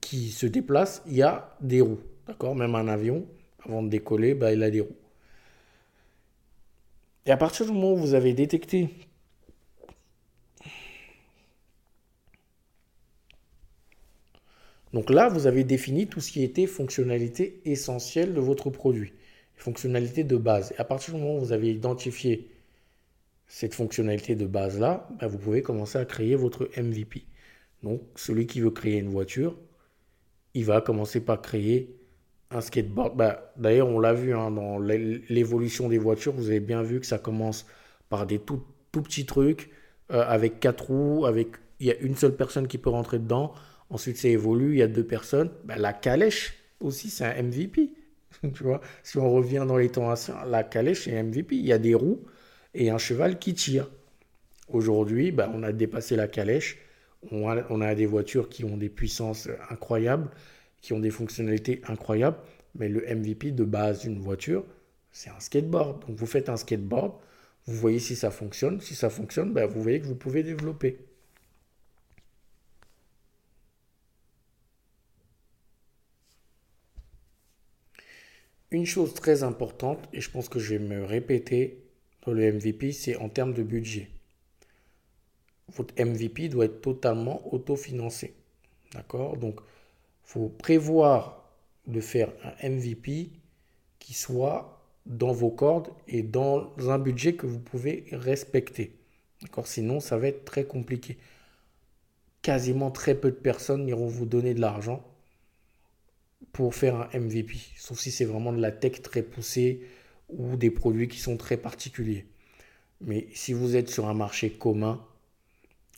qui 0.00 0.30
se 0.30 0.46
déplace, 0.46 1.02
il 1.06 1.14
y 1.14 1.22
a 1.22 1.56
des 1.60 1.80
roues. 1.80 2.00
D'accord? 2.26 2.54
Même 2.54 2.74
un 2.74 2.88
avion, 2.88 3.26
avant 3.64 3.82
de 3.82 3.88
décoller, 3.88 4.34
bah, 4.34 4.52
il 4.52 4.62
a 4.62 4.70
des 4.70 4.80
roues. 4.80 4.96
Et 7.26 7.30
à 7.30 7.36
partir 7.36 7.66
du 7.66 7.72
moment 7.72 7.92
où 7.92 7.96
vous 7.96 8.14
avez 8.14 8.32
détecté 8.32 8.88
Donc 14.94 15.10
là, 15.10 15.28
vous 15.28 15.46
avez 15.46 15.64
défini 15.64 16.06
tout 16.06 16.20
ce 16.20 16.32
qui 16.32 16.42
était 16.42 16.66
fonctionnalité 16.66 17.60
essentielle 17.66 18.32
de 18.32 18.40
votre 18.40 18.70
produit, 18.70 19.12
fonctionnalité 19.54 20.24
de 20.24 20.36
base. 20.36 20.72
Et 20.72 20.80
à 20.80 20.84
partir 20.84 21.14
du 21.14 21.20
moment 21.20 21.36
où 21.36 21.40
vous 21.40 21.52
avez 21.52 21.70
identifié 21.70 22.48
cette 23.48 23.74
fonctionnalité 23.74 24.36
de 24.36 24.46
base-là, 24.46 25.08
bah, 25.18 25.26
vous 25.26 25.38
pouvez 25.38 25.62
commencer 25.62 25.98
à 25.98 26.04
créer 26.04 26.36
votre 26.36 26.68
MVP. 26.76 27.24
Donc, 27.82 28.02
celui 28.14 28.46
qui 28.46 28.60
veut 28.60 28.70
créer 28.70 28.98
une 28.98 29.08
voiture, 29.08 29.56
il 30.54 30.64
va 30.64 30.80
commencer 30.80 31.20
par 31.20 31.40
créer 31.40 31.96
un 32.50 32.60
skateboard. 32.60 33.16
Bah, 33.16 33.52
d'ailleurs, 33.56 33.88
on 33.88 34.00
l'a 34.00 34.12
vu 34.12 34.34
hein, 34.34 34.50
dans 34.50 34.78
l'évolution 34.78 35.88
des 35.88 35.98
voitures, 35.98 36.34
vous 36.34 36.50
avez 36.50 36.60
bien 36.60 36.82
vu 36.82 37.00
que 37.00 37.06
ça 37.06 37.18
commence 37.18 37.66
par 38.10 38.26
des 38.26 38.38
tout, 38.38 38.62
petits 38.92 39.26
trucs, 39.26 39.70
euh, 40.12 40.24
avec 40.26 40.60
quatre 40.60 40.86
roues, 40.86 41.26
avec 41.26 41.48
il 41.80 41.86
y 41.86 41.90
a 41.90 41.96
une 41.98 42.16
seule 42.16 42.34
personne 42.34 42.66
qui 42.66 42.78
peut 42.78 42.90
rentrer 42.90 43.18
dedans. 43.18 43.54
Ensuite, 43.90 44.16
ça 44.18 44.28
évolue, 44.28 44.72
il 44.72 44.78
y 44.78 44.82
a 44.82 44.88
deux 44.88 45.04
personnes. 45.04 45.50
Bah, 45.64 45.76
la 45.76 45.92
calèche 45.92 46.54
aussi, 46.80 47.08
c'est 47.10 47.24
un 47.24 47.42
MVP. 47.42 47.90
tu 48.54 48.64
vois, 48.64 48.80
si 49.02 49.18
on 49.18 49.30
revient 49.30 49.64
dans 49.66 49.76
les 49.76 49.88
temps 49.88 50.10
anciens, 50.10 50.44
la 50.46 50.64
calèche, 50.64 51.04
c'est 51.04 51.16
un 51.16 51.22
MVP. 51.22 51.56
Il 51.56 51.66
y 51.66 51.72
a 51.72 51.78
des 51.78 51.94
roues 51.94 52.24
et 52.74 52.90
un 52.90 52.98
cheval 52.98 53.38
qui 53.38 53.54
tire. 53.54 53.90
Aujourd'hui, 54.68 55.32
bah, 55.32 55.50
on 55.54 55.62
a 55.62 55.72
dépassé 55.72 56.16
la 56.16 56.28
calèche. 56.28 56.78
On 57.30 57.80
a, 57.80 57.94
des 57.94 58.06
voitures 58.06 58.48
qui 58.48 58.64
ont 58.64 58.76
des 58.76 58.88
puissances 58.88 59.48
incroyables. 59.70 60.30
qui 60.80 60.92
ont 60.92 61.00
des 61.00 61.10
fonctionnalités 61.10 61.82
incroyables. 61.88 62.38
Mais 62.76 62.88
le 62.88 63.00
MVP 63.02 63.50
de 63.52 63.64
base 63.64 64.02
d'une 64.02 64.20
voiture, 64.20 64.64
c'est 65.10 65.30
un 65.30 65.40
skateboard. 65.40 66.06
Donc 66.06 66.16
vous 66.16 66.26
faites 66.26 66.48
un 66.48 66.56
skateboard, 66.56 67.14
vous 67.66 67.74
voyez 67.76 67.98
si 67.98 68.16
ça 68.16 68.30
fonctionne. 68.30 68.80
Si 68.80 68.94
ça 68.94 69.10
fonctionne, 69.10 69.52
ben, 69.52 69.66
vous 69.66 69.82
voyez 69.82 70.00
que 70.00 70.06
vous 70.06 70.14
pouvez 70.14 70.42
développer. 70.42 70.98
Une 78.70 78.86
chose 78.86 79.14
très 79.14 79.42
importante, 79.42 80.08
et 80.12 80.20
je 80.20 80.30
pense 80.30 80.48
que 80.48 80.58
je 80.58 80.74
vais 80.74 80.78
me 80.78 81.04
répéter 81.04 81.87
le 82.26 82.52
MVP, 82.52 82.92
c'est 82.92 83.16
en 83.16 83.28
termes 83.28 83.54
de 83.54 83.62
budget. 83.62 84.10
Votre 85.68 85.94
MVP 86.02 86.48
doit 86.48 86.66
être 86.66 86.80
totalement 86.80 87.52
autofinancé. 87.52 88.34
D'accord? 88.92 89.36
Donc, 89.36 89.60
il 89.60 90.30
faut 90.30 90.48
prévoir 90.48 91.44
de 91.86 92.00
faire 92.00 92.32
un 92.44 92.68
MVP 92.68 93.30
qui 93.98 94.14
soit 94.14 94.82
dans 95.06 95.32
vos 95.32 95.50
cordes 95.50 95.90
et 96.06 96.22
dans 96.22 96.72
un 96.90 96.98
budget 96.98 97.34
que 97.34 97.46
vous 97.46 97.60
pouvez 97.60 98.06
respecter. 98.12 98.96
D'accord? 99.42 99.66
Sinon, 99.66 100.00
ça 100.00 100.18
va 100.18 100.28
être 100.28 100.44
très 100.44 100.64
compliqué. 100.64 101.18
Quasiment 102.42 102.90
très 102.90 103.14
peu 103.14 103.30
de 103.30 103.36
personnes 103.36 103.88
iront 103.88 104.06
vous 104.06 104.26
donner 104.26 104.54
de 104.54 104.60
l'argent 104.60 105.04
pour 106.52 106.74
faire 106.74 106.96
un 106.96 107.18
MVP, 107.18 107.56
sauf 107.76 107.98
si 107.98 108.10
c'est 108.10 108.24
vraiment 108.24 108.52
de 108.52 108.60
la 108.60 108.72
tech 108.72 109.02
très 109.02 109.22
poussée 109.22 109.82
ou 110.28 110.56
des 110.56 110.70
produits 110.70 111.08
qui 111.08 111.18
sont 111.18 111.36
très 111.36 111.56
particuliers. 111.56 112.26
Mais 113.00 113.28
si 113.32 113.52
vous 113.52 113.76
êtes 113.76 113.88
sur 113.88 114.08
un 114.08 114.14
marché 114.14 114.50
commun, 114.50 115.04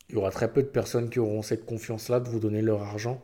il 0.08 0.14
y 0.14 0.18
aura 0.18 0.30
très 0.30 0.52
peu 0.52 0.62
de 0.62 0.68
personnes 0.68 1.08
qui 1.08 1.18
auront 1.18 1.42
cette 1.42 1.64
confiance-là 1.64 2.20
de 2.20 2.28
vous 2.28 2.40
donner 2.40 2.62
leur 2.62 2.82
argent 2.82 3.22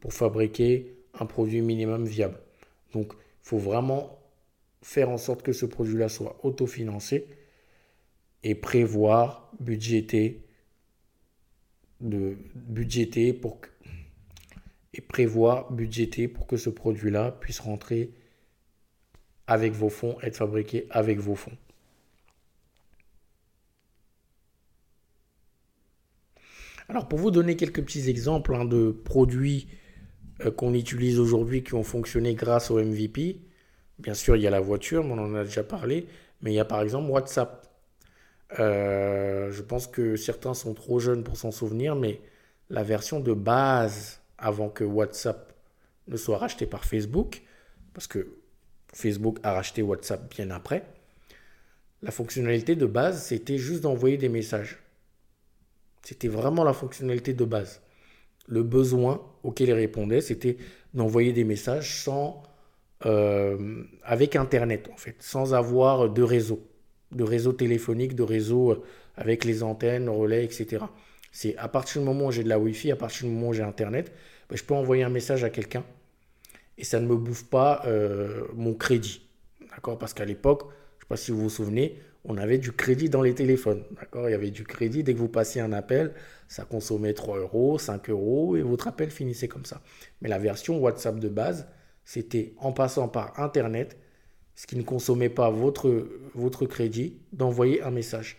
pour 0.00 0.12
fabriquer 0.12 0.94
un 1.18 1.26
produit 1.26 1.62
minimum 1.62 2.06
viable. 2.06 2.38
Donc, 2.92 3.12
il 3.14 3.48
faut 3.48 3.58
vraiment 3.58 4.18
faire 4.82 5.10
en 5.10 5.18
sorte 5.18 5.42
que 5.42 5.52
ce 5.52 5.66
produit-là 5.66 6.08
soit 6.08 6.38
autofinancé 6.44 7.26
et 8.44 8.54
prévoir, 8.54 9.50
budgéter, 9.58 10.44
de 12.00 12.36
budgéter 12.54 13.32
pour 13.32 13.60
que 13.60 13.68
et 14.94 15.00
prévoir, 15.00 15.70
budgéter 15.70 16.28
pour 16.28 16.46
que 16.46 16.56
ce 16.56 16.70
produit-là 16.70 17.30
puisse 17.30 17.60
rentrer 17.60 18.10
avec 19.48 19.72
vos 19.72 19.88
fonds, 19.88 20.16
être 20.22 20.36
fabriqué 20.36 20.86
avec 20.90 21.18
vos 21.18 21.34
fonds. 21.34 21.56
Alors 26.90 27.08
pour 27.08 27.18
vous 27.18 27.30
donner 27.30 27.56
quelques 27.56 27.82
petits 27.82 28.08
exemples 28.08 28.54
hein, 28.54 28.64
de 28.64 28.92
produits 28.92 29.68
euh, 30.44 30.50
qu'on 30.50 30.74
utilise 30.74 31.18
aujourd'hui 31.18 31.64
qui 31.64 31.74
ont 31.74 31.82
fonctionné 31.82 32.34
grâce 32.34 32.70
au 32.70 32.78
MVP, 32.82 33.40
bien 33.98 34.14
sûr 34.14 34.36
il 34.36 34.42
y 34.42 34.46
a 34.46 34.50
la 34.50 34.60
voiture, 34.60 35.04
on 35.04 35.18
en 35.18 35.34
a 35.34 35.44
déjà 35.44 35.64
parlé, 35.64 36.06
mais 36.42 36.52
il 36.52 36.54
y 36.54 36.60
a 36.60 36.64
par 36.64 36.82
exemple 36.82 37.10
WhatsApp. 37.10 37.66
Euh, 38.58 39.50
je 39.50 39.62
pense 39.62 39.86
que 39.86 40.16
certains 40.16 40.54
sont 40.54 40.72
trop 40.74 40.98
jeunes 41.00 41.24
pour 41.24 41.36
s'en 41.36 41.50
souvenir, 41.50 41.96
mais 41.96 42.20
la 42.70 42.82
version 42.82 43.20
de 43.20 43.32
base 43.32 44.20
avant 44.38 44.68
que 44.68 44.84
WhatsApp 44.84 45.52
ne 46.06 46.16
soit 46.16 46.38
racheté 46.38 46.66
par 46.66 46.84
Facebook, 46.84 47.42
parce 47.92 48.06
que 48.06 48.38
Facebook 48.92 49.38
a 49.42 49.52
racheté 49.52 49.82
WhatsApp 49.82 50.34
bien 50.34 50.50
après, 50.50 50.84
la 52.02 52.10
fonctionnalité 52.10 52.76
de 52.76 52.86
base, 52.86 53.22
c'était 53.24 53.58
juste 53.58 53.82
d'envoyer 53.82 54.16
des 54.16 54.28
messages. 54.28 54.78
C'était 56.02 56.28
vraiment 56.28 56.62
la 56.64 56.72
fonctionnalité 56.72 57.34
de 57.34 57.44
base. 57.44 57.82
Le 58.46 58.62
besoin 58.62 59.20
auquel 59.42 59.68
il 59.68 59.74
répondait, 59.74 60.20
c'était 60.20 60.56
d'envoyer 60.94 61.32
des 61.32 61.44
messages 61.44 62.02
sans, 62.02 62.42
euh, 63.04 63.82
avec 64.04 64.36
Internet, 64.36 64.88
en 64.92 64.96
fait, 64.96 65.16
sans 65.18 65.54
avoir 65.54 66.08
de 66.08 66.22
réseau, 66.22 66.60
de 67.12 67.24
réseau 67.24 67.52
téléphonique, 67.52 68.14
de 68.14 68.22
réseau 68.22 68.70
euh, 68.70 68.82
avec 69.16 69.44
les 69.44 69.62
antennes, 69.62 70.08
relais, 70.08 70.44
etc. 70.44 70.84
C'est 71.32 71.56
à 71.56 71.68
partir 71.68 72.00
du 72.00 72.06
moment 72.06 72.26
où 72.26 72.32
j'ai 72.32 72.44
de 72.44 72.48
la 72.48 72.58
Wi-Fi, 72.58 72.92
à 72.92 72.96
partir 72.96 73.26
du 73.26 73.34
moment 73.34 73.48
où 73.48 73.52
j'ai 73.52 73.62
Internet, 73.62 74.12
ben, 74.48 74.56
je 74.56 74.64
peux 74.64 74.74
envoyer 74.74 75.02
un 75.02 75.10
message 75.10 75.44
à 75.44 75.50
quelqu'un 75.50 75.84
et 76.78 76.84
ça 76.84 77.00
ne 77.00 77.06
me 77.06 77.16
bouffe 77.16 77.44
pas 77.44 77.82
euh, 77.86 78.44
mon 78.54 78.72
crédit. 78.72 79.20
D'accord? 79.70 79.98
Parce 79.98 80.14
qu'à 80.14 80.24
l'époque, 80.24 80.62
je 80.62 80.96
ne 80.96 81.00
sais 81.00 81.08
pas 81.08 81.16
si 81.16 81.32
vous 81.32 81.42
vous 81.42 81.50
souvenez, 81.50 81.98
on 82.24 82.38
avait 82.38 82.58
du 82.58 82.72
crédit 82.72 83.10
dans 83.10 83.22
les 83.22 83.34
téléphones. 83.34 83.82
D'accord? 83.90 84.28
Il 84.28 84.32
y 84.32 84.34
avait 84.34 84.50
du 84.50 84.64
crédit. 84.64 85.02
Dès 85.02 85.12
que 85.12 85.18
vous 85.18 85.28
passiez 85.28 85.60
un 85.60 85.72
appel, 85.72 86.14
ça 86.46 86.64
consommait 86.64 87.12
3 87.12 87.38
euros, 87.40 87.78
5 87.78 88.08
euros 88.10 88.56
et 88.56 88.62
votre 88.62 88.88
appel 88.88 89.10
finissait 89.10 89.48
comme 89.48 89.64
ça. 89.64 89.82
Mais 90.22 90.28
la 90.28 90.38
version 90.38 90.78
WhatsApp 90.78 91.18
de 91.18 91.28
base, 91.28 91.68
c'était 92.04 92.54
en 92.58 92.72
passant 92.72 93.08
par 93.08 93.38
Internet, 93.40 93.98
ce 94.54 94.66
qui 94.66 94.76
ne 94.76 94.82
consommait 94.82 95.28
pas 95.28 95.50
votre, 95.50 96.66
crédit, 96.66 97.18
d'envoyer 97.32 97.82
un 97.82 97.90
message. 97.90 98.38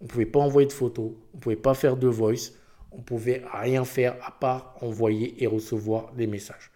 On 0.00 0.04
ne 0.04 0.08
pouvait 0.08 0.26
pas 0.26 0.40
envoyer 0.40 0.66
de 0.66 0.72
photos, 0.72 1.12
on 1.34 1.36
ne 1.36 1.40
pouvait 1.40 1.56
pas 1.56 1.74
faire 1.74 1.96
de 1.96 2.08
voice, 2.08 2.52
on 2.92 3.02
pouvait 3.02 3.42
rien 3.52 3.84
faire 3.84 4.16
à 4.26 4.32
part 4.32 4.76
envoyer 4.80 5.42
et 5.42 5.46
recevoir 5.46 6.12
des 6.14 6.26
messages. 6.26 6.70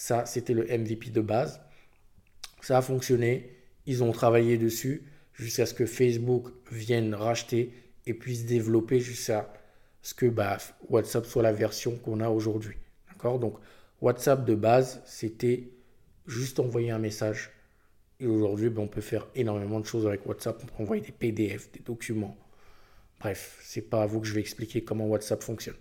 Ça, 0.00 0.24
c'était 0.24 0.54
le 0.54 0.64
MVP 0.64 1.10
de 1.10 1.20
base. 1.20 1.60
Ça 2.62 2.78
a 2.78 2.80
fonctionné. 2.80 3.54
Ils 3.84 4.02
ont 4.02 4.12
travaillé 4.12 4.56
dessus 4.56 5.02
jusqu'à 5.34 5.66
ce 5.66 5.74
que 5.74 5.84
Facebook 5.84 6.48
vienne 6.72 7.14
racheter 7.14 7.74
et 8.06 8.14
puisse 8.14 8.46
développer 8.46 8.98
jusqu'à 8.98 9.52
ce 10.00 10.14
que 10.14 10.24
bah, 10.24 10.56
WhatsApp 10.88 11.26
soit 11.26 11.42
la 11.42 11.52
version 11.52 11.96
qu'on 11.96 12.20
a 12.20 12.30
aujourd'hui. 12.30 12.78
D'accord? 13.10 13.38
Donc, 13.38 13.58
WhatsApp 14.00 14.46
de 14.46 14.54
base, 14.54 15.02
c'était 15.04 15.68
juste 16.26 16.60
envoyer 16.60 16.90
un 16.90 16.98
message. 16.98 17.50
Et 18.20 18.26
aujourd'hui, 18.26 18.70
bah, 18.70 18.80
on 18.80 18.88
peut 18.88 19.02
faire 19.02 19.26
énormément 19.34 19.80
de 19.80 19.86
choses 19.86 20.06
avec 20.06 20.24
WhatsApp. 20.24 20.62
On 20.62 20.66
peut 20.66 20.82
envoyer 20.82 21.02
des 21.02 21.12
PDF, 21.12 21.70
des 21.72 21.80
documents, 21.80 22.38
Bref, 23.20 23.60
c'est 23.62 23.82
pas 23.82 24.04
à 24.04 24.06
vous 24.06 24.22
que 24.22 24.26
je 24.26 24.32
vais 24.32 24.40
expliquer 24.40 24.82
comment 24.82 25.06
WhatsApp 25.06 25.42
fonctionne. 25.42 25.76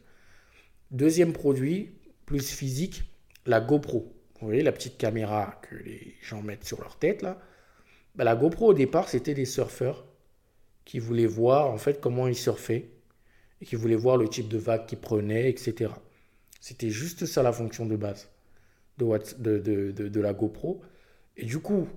Deuxième 0.92 1.32
produit, 1.32 1.94
plus 2.26 2.52
physique, 2.52 3.09
la 3.50 3.60
GoPro. 3.60 4.14
Vous 4.40 4.48
voyez 4.48 4.64
la 4.64 4.72
petite 4.72 4.98
caméra 4.98 5.60
que 5.62 5.76
les 5.76 6.16
gens 6.22 6.42
mettent 6.42 6.64
sur 6.64 6.82
leur 6.82 6.98
tête 6.98 7.22
là. 7.22 7.38
Bah, 8.16 8.24
la 8.24 8.36
GoPro 8.36 8.68
au 8.68 8.74
départ, 8.74 9.10
c'était 9.10 9.34
des 9.34 9.46
surfeurs 9.46 10.06
qui 10.86 11.00
voulaient 11.00 11.26
voir 11.26 11.70
en 11.70 11.78
fait 11.78 12.00
comment 12.00 12.28
ils 12.28 12.36
surfaient 12.36 12.90
et 13.62 13.66
qui 13.66 13.76
voulaient 13.76 13.96
voir 13.96 14.18
le 14.18 14.28
type 14.30 14.48
de 14.48 14.58
vague 14.58 14.86
qu'ils 14.86 15.00
prenaient, 15.00 15.50
etc. 15.50 15.92
C'était 16.62 16.90
juste 16.90 17.26
ça 17.26 17.44
la 17.44 17.52
fonction 17.52 17.86
de 17.86 17.96
base 17.96 18.30
de, 18.98 20.20
la 20.20 20.34
GoPro. 20.34 20.82
Et 21.38 21.46
du 21.46 21.60
coup, 21.60 21.88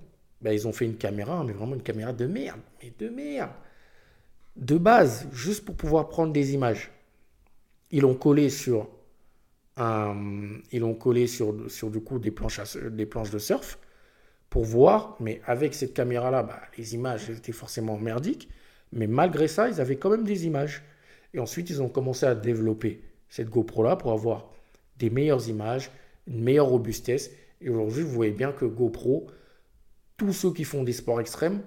bah, 0.41 0.53
ils 0.53 0.67
ont 0.67 0.73
fait 0.73 0.85
une 0.85 0.97
caméra, 0.97 1.43
mais 1.43 1.53
vraiment 1.53 1.75
une 1.75 1.83
caméra 1.83 2.13
de 2.13 2.25
merde, 2.25 2.59
mais 2.81 2.93
de 2.97 3.09
merde 3.09 3.51
de 4.55 4.77
base, 4.77 5.27
juste 5.31 5.65
pour 5.65 5.75
pouvoir 5.75 6.09
prendre 6.09 6.31
des 6.31 6.53
images. 6.53 6.91
Ils 7.91 8.01
l'ont 8.01 8.15
collé 8.15 8.49
sur 8.49 8.87
un, 9.77 10.15
ils 10.71 10.79
l'ont 10.79 10.93
collé 10.93 11.27
sur, 11.27 11.53
du 11.53 11.99
coup 12.01 12.19
des 12.19 12.31
planches, 12.31 12.77
des 12.77 13.05
planches 13.05 13.31
de 13.31 13.39
surf 13.39 13.79
pour 14.49 14.63
voir, 14.63 15.17
mais 15.19 15.41
avec 15.45 15.73
cette 15.73 15.93
caméra-là, 15.93 16.43
bah, 16.43 16.61
les 16.77 16.93
images 16.93 17.29
étaient 17.29 17.51
forcément 17.51 17.97
merdiques, 17.97 18.49
mais 18.91 19.07
malgré 19.07 19.47
ça, 19.47 19.67
ils 19.67 19.81
avaient 19.81 19.95
quand 19.95 20.11
même 20.11 20.23
des 20.23 20.45
images. 20.45 20.83
Et 21.33 21.39
ensuite, 21.39 21.71
ils 21.71 21.81
ont 21.81 21.89
commencé 21.89 22.27
à 22.27 22.35
développer 22.35 23.03
cette 23.29 23.49
GoPro-là 23.49 23.95
pour 23.95 24.11
avoir 24.11 24.51
des 24.99 25.09
meilleures 25.09 25.49
images, 25.49 25.89
une 26.27 26.43
meilleure 26.43 26.67
robustesse. 26.67 27.31
Et 27.61 27.69
aujourd'hui, 27.69 28.03
vous 28.03 28.11
voyez 28.11 28.31
bien 28.31 28.51
que 28.51 28.65
GoPro, 28.65 29.27
tous 30.17 30.33
ceux 30.33 30.53
qui 30.53 30.63
font 30.63 30.83
des 30.83 30.93
sports 30.93 31.19
extrêmes 31.19 31.63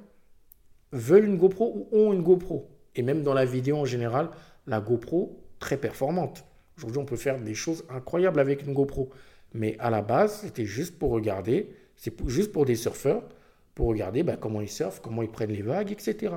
veulent 0.92 1.24
une 1.24 1.38
GoPro 1.38 1.88
ou 1.90 1.98
ont 1.98 2.12
une 2.12 2.22
GoPro 2.22 2.70
et 2.96 3.02
même 3.02 3.22
dans 3.22 3.34
la 3.34 3.44
vidéo 3.44 3.76
en 3.76 3.84
général, 3.84 4.30
la 4.66 4.80
GoPro, 4.80 5.44
très 5.58 5.76
performante. 5.76 6.44
Aujourd'hui, 6.78 7.00
on 7.00 7.04
peut 7.04 7.16
faire 7.16 7.40
des 7.40 7.54
choses 7.54 7.84
incroyables 7.88 8.40
avec 8.40 8.62
une 8.62 8.74
GoPro. 8.74 9.10
Mais 9.54 9.76
à 9.78 9.90
la 9.90 10.02
base, 10.02 10.40
c'était 10.40 10.66
juste 10.66 10.98
pour 10.98 11.10
regarder, 11.10 11.74
c'est 11.96 12.14
juste 12.28 12.52
pour 12.52 12.66
des 12.66 12.74
surfeurs, 12.74 13.22
pour 13.74 13.88
regarder 13.88 14.22
bah, 14.22 14.36
comment 14.36 14.60
ils 14.60 14.68
surfent, 14.68 15.00
comment 15.00 15.22
ils 15.22 15.30
prennent 15.30 15.52
les 15.52 15.62
vagues, 15.62 15.92
etc. 15.92 16.34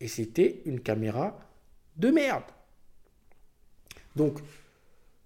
Et 0.00 0.08
c'était 0.08 0.62
une 0.64 0.80
caméra 0.80 1.38
de 1.96 2.10
merde. 2.10 2.44
Donc, 4.16 4.40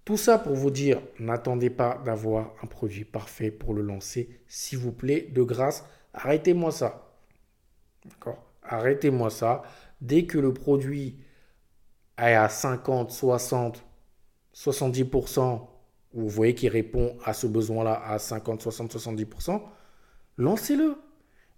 tout 0.05 0.17
ça 0.17 0.39
pour 0.39 0.55
vous 0.55 0.71
dire, 0.71 1.03
n'attendez 1.19 1.71
pas 1.71 2.01
d'avoir 2.05 2.53
un 2.63 2.67
produit 2.67 3.05
parfait 3.05 3.51
pour 3.51 3.75
le 3.75 3.83
lancer. 3.83 4.41
S'il 4.47 4.79
vous 4.79 4.93
plaît, 4.93 5.29
de 5.33 5.43
grâce, 5.43 5.85
arrêtez-moi 6.15 6.71
ça. 6.71 7.11
D'accord? 8.05 8.43
Arrêtez-moi 8.63 9.31
ça. 9.31 9.63
Dès 10.01 10.25
que 10.25 10.39
le 10.39 10.55
produit 10.55 11.19
est 12.19 12.35
à 12.35 12.49
50, 12.49 13.11
60, 13.11 13.86
70%, 14.57 15.61
vous 16.15 16.29
voyez 16.29 16.55
qu'il 16.55 16.71
répond 16.71 17.17
à 17.25 17.35
ce 17.35 17.47
besoin-là 17.47 18.03
à 18.07 18.19
50, 18.19 18.63
60, 18.63 18.97
70%, 18.97 19.61
lancez-le. 20.39 20.97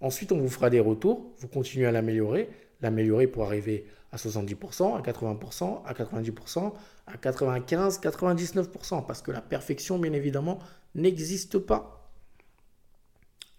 Ensuite, 0.00 0.32
on 0.32 0.38
vous 0.38 0.48
fera 0.48 0.68
des 0.70 0.80
retours, 0.80 1.32
vous 1.38 1.48
continuez 1.48 1.86
à 1.86 1.92
l'améliorer. 1.92 2.50
l'améliorer 2.80 3.26
pour 3.26 3.44
arriver 3.44 3.86
à 4.12 4.16
70%, 4.16 4.96
à 4.96 5.00
80%, 5.00 5.84
à 5.84 5.92
90%, 5.92 6.72
à 7.06 7.16
95%, 7.16 8.00
99%, 8.00 9.06
parce 9.06 9.22
que 9.22 9.32
la 9.32 9.40
perfection, 9.40 9.98
bien 9.98 10.12
évidemment, 10.12 10.58
n'existe 10.94 11.58
pas. 11.58 12.10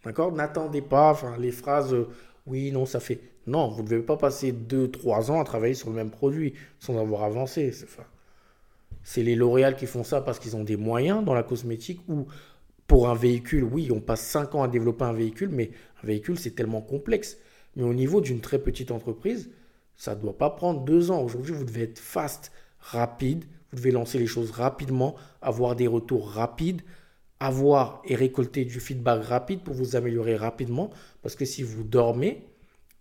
D'accord? 0.06 0.32
N'attendez 0.32 0.82
pas 0.82 1.12
enfin, 1.12 1.38
les 1.38 1.52
phrases 1.52 1.96
oui, 2.50 2.72
non, 2.72 2.86
ça 2.86 3.00
fait. 3.00 3.22
Non, 3.46 3.70
vous 3.70 3.84
ne 3.84 3.88
devez 3.88 4.02
pas 4.02 4.18
passer 4.18 4.52
2-3 4.52 5.32
ans 5.32 5.40
à 5.40 5.44
travailler 5.44 5.76
sur 5.76 5.90
le 5.90 5.96
même 5.96 6.10
produit 6.10 6.54
sans 6.80 6.98
avoir 7.00 7.24
avancé. 7.24 7.72
C'est 9.04 9.24
les 9.24 9.36
L'Oréal 9.36 9.76
qui 9.76 9.86
font 9.86 10.04
ça 10.04 10.22
parce 10.22 10.40
qu'ils 10.40 10.56
ont 10.56 10.64
des 10.64 10.78
moyens 10.78 11.24
dans 11.24 11.34
la 11.34 11.44
cosmétique 11.44 12.02
ou 12.08 12.28
pour 12.88 13.10
un 13.10 13.16
véhicule, 13.16 13.64
oui, 13.64 13.90
on 13.92 14.02
passe 14.02 14.22
5 14.22 14.56
ans 14.56 14.64
à 14.64 14.68
développer 14.68 15.06
un 15.06 15.14
véhicule, 15.14 15.50
mais 15.50 15.70
un 16.04 16.08
véhicule, 16.08 16.40
c'est 16.40 16.56
tellement 16.56 16.82
complexe. 16.82 17.38
Mais 17.76 17.84
au 17.84 17.94
niveau 17.94 18.20
d'une 18.20 18.42
très 18.42 18.60
petite 18.60 18.90
entreprise, 18.90 19.52
ça 19.96 20.16
ne 20.16 20.22
doit 20.22 20.38
pas 20.38 20.50
prendre 20.50 20.84
2 20.84 21.12
ans. 21.12 21.22
Aujourd'hui, 21.22 21.54
vous 21.54 21.66
devez 21.66 21.84
être 21.84 22.00
fast, 22.00 22.52
rapide. 22.80 23.46
Vous 23.72 23.78
devez 23.78 23.92
lancer 23.92 24.18
les 24.18 24.26
choses 24.26 24.50
rapidement, 24.50 25.16
avoir 25.42 25.76
des 25.76 25.86
retours 25.86 26.30
rapides, 26.30 26.82
avoir 27.40 28.02
et 28.06 28.16
récolter 28.16 28.66
du 28.66 28.80
feedback 28.80 29.24
rapide 29.24 29.62
pour 29.62 29.76
vous 29.76 29.96
améliorer 29.96 30.36
rapidement. 30.36 30.90
Parce 31.22 31.36
que 31.36 31.46
si 31.46 31.62
vous 31.62 31.84
dormez, 31.84 32.48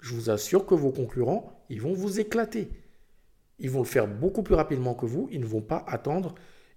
je 0.00 0.12
vous 0.12 0.28
assure 0.28 0.66
que 0.66 0.74
vos 0.74 0.90
concurrents, 0.90 1.64
ils 1.70 1.80
vont 1.80 1.94
vous 1.94 2.20
éclater. 2.20 2.68
Ils 3.58 3.70
vont 3.70 3.80
le 3.80 3.86
faire 3.86 4.06
beaucoup 4.06 4.42
plus 4.42 4.54
rapidement 4.54 4.94
que 4.94 5.06
vous. 5.06 5.28
Ils 5.30 5.40
ne 5.40 5.46
vont 5.46 5.60
pas 5.60 5.84
attendre. 5.86 6.34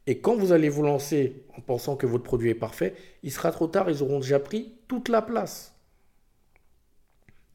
Et 0.07 0.19
quand 0.19 0.35
vous 0.35 0.51
allez 0.51 0.69
vous 0.69 0.83
lancer 0.83 1.43
en 1.55 1.61
pensant 1.61 1.95
que 1.95 2.07
votre 2.07 2.23
produit 2.23 2.50
est 2.50 2.55
parfait, 2.55 2.95
il 3.23 3.31
sera 3.31 3.51
trop 3.51 3.67
tard. 3.67 3.89
Ils 3.89 4.01
auront 4.01 4.19
déjà 4.19 4.39
pris 4.39 4.73
toute 4.88 5.09
la 5.09 5.21
place. 5.21 5.75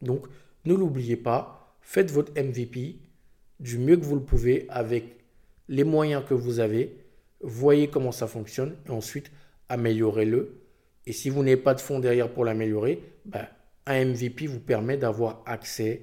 Donc, 0.03 0.27
ne 0.65 0.75
l'oubliez 0.75 1.17
pas. 1.17 1.77
Faites 1.81 2.11
votre 2.11 2.33
MVP 2.41 2.99
du 3.59 3.79
mieux 3.79 3.97
que 3.97 4.05
vous 4.05 4.17
le 4.17 4.23
pouvez 4.23 4.67
avec 4.69 5.25
les 5.69 5.85
moyens 5.85 6.25
que 6.25 6.35
vous 6.35 6.61
avez. 6.61 6.99
Voyez 7.41 7.89
comment 7.89 8.13
ça 8.13 8.27
fonctionne. 8.27 8.77
Et 8.87 8.91
ensuite, 8.91 9.31
améliorez-le. 9.69 10.63
Et 11.07 11.13
si 11.13 11.31
vous 11.31 11.43
n'avez 11.43 11.57
pas 11.57 11.75
de 11.75 11.81
fonds 11.81 12.01
derrière 12.01 12.33
pour 12.33 12.45
l'améliorer, 12.45 13.03
ben, 13.25 13.47
un 13.87 14.05
MVP 14.05 14.47
vous 14.47 14.61
permet 14.61 14.97
d'avoir 14.97 15.43
accès 15.47 16.03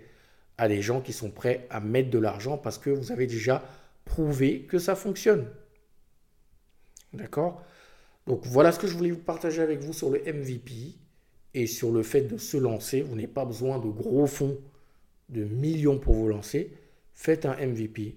à 0.63 0.67
des 0.69 0.81
gens 0.81 1.01
qui 1.01 1.11
sont 1.11 1.29
prêts 1.29 1.67
à 1.69 1.81
mettre 1.81 2.09
de 2.09 2.19
l'argent 2.19 2.57
parce 2.57 2.77
que 2.77 2.89
vous 2.89 3.11
avez 3.11 3.27
déjà 3.27 3.63
prouvé 4.05 4.61
que 4.61 4.79
ça 4.79 4.95
fonctionne. 4.95 5.45
D'accord? 7.11 7.61
Donc 8.27 8.45
voilà 8.45 8.71
ce 8.71 8.79
que 8.79 8.87
je 8.87 8.95
voulais 8.95 9.11
vous 9.11 9.19
partager 9.19 9.61
avec 9.61 9.81
vous 9.81 9.91
sur 9.91 10.09
le 10.09 10.19
MVP 10.19 10.95
et 11.53 11.67
sur 11.67 11.91
le 11.91 12.01
fait 12.01 12.21
de 12.21 12.37
se 12.37 12.55
lancer. 12.55 13.01
Vous 13.01 13.15
n'avez 13.15 13.27
pas 13.27 13.43
besoin 13.43 13.77
de 13.77 13.89
gros 13.89 14.25
fonds, 14.25 14.57
de 15.27 15.43
millions 15.43 15.99
pour 15.99 16.13
vous 16.13 16.29
lancer. 16.29 16.71
Faites 17.13 17.45
un 17.45 17.55
MVP, 17.55 18.15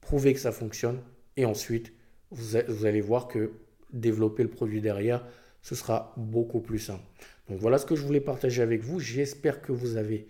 prouvez 0.00 0.32
que 0.32 0.40
ça 0.40 0.52
fonctionne 0.52 1.00
et 1.36 1.44
ensuite 1.44 1.92
vous 2.30 2.86
allez 2.86 3.02
voir 3.02 3.28
que 3.28 3.52
développer 3.92 4.42
le 4.42 4.48
produit 4.48 4.80
derrière, 4.80 5.24
ce 5.60 5.74
sera 5.74 6.14
beaucoup 6.16 6.60
plus 6.60 6.78
simple. 6.78 7.04
Donc 7.50 7.60
voilà 7.60 7.76
ce 7.76 7.84
que 7.84 7.94
je 7.94 8.02
voulais 8.02 8.20
partager 8.20 8.62
avec 8.62 8.82
vous. 8.82 8.98
J'espère 9.00 9.60
que 9.60 9.70
vous 9.70 9.96
avez 9.96 10.26